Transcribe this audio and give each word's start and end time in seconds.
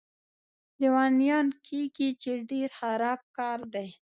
لیونیان 0.79 1.47
کېږي، 1.65 2.09
چې 2.21 2.31
ډېر 2.49 2.69
خراب 2.79 3.19
کار 3.37 3.59
دی. 3.73 3.89